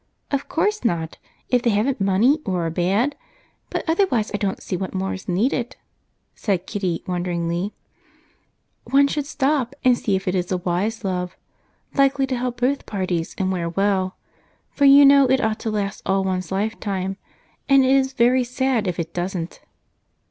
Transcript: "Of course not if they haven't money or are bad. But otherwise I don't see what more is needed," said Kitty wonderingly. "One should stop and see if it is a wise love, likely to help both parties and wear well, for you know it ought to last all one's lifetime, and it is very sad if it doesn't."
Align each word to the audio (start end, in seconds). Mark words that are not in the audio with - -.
"Of 0.31 0.49
course 0.49 0.83
not 0.83 1.19
if 1.49 1.61
they 1.61 1.69
haven't 1.69 2.01
money 2.01 2.39
or 2.43 2.65
are 2.65 2.71
bad. 2.71 3.15
But 3.69 3.87
otherwise 3.87 4.31
I 4.33 4.37
don't 4.37 4.59
see 4.63 4.75
what 4.75 4.95
more 4.95 5.13
is 5.13 5.29
needed," 5.29 5.75
said 6.33 6.65
Kitty 6.65 7.03
wonderingly. 7.05 7.75
"One 8.85 9.07
should 9.07 9.27
stop 9.27 9.75
and 9.85 9.95
see 9.95 10.15
if 10.15 10.27
it 10.27 10.33
is 10.33 10.51
a 10.51 10.57
wise 10.57 11.03
love, 11.03 11.37
likely 11.93 12.25
to 12.25 12.35
help 12.35 12.61
both 12.61 12.87
parties 12.87 13.35
and 13.37 13.51
wear 13.51 13.69
well, 13.69 14.15
for 14.71 14.85
you 14.85 15.05
know 15.05 15.27
it 15.29 15.39
ought 15.39 15.59
to 15.59 15.69
last 15.69 16.01
all 16.03 16.23
one's 16.23 16.51
lifetime, 16.51 17.17
and 17.69 17.85
it 17.85 17.91
is 17.91 18.13
very 18.13 18.43
sad 18.43 18.87
if 18.87 18.99
it 18.99 19.13
doesn't." 19.13 19.61